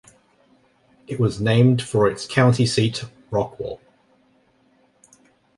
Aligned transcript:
It 1.05 1.19
was 1.19 1.39
named 1.39 1.79
for 1.83 2.09
its 2.09 2.25
county 2.25 2.65
seat, 2.65 3.03
Rockwall. 3.29 3.77